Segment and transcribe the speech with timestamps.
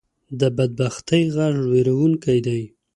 [0.39, 2.61] د بدبختۍ غږ وېرونکې دی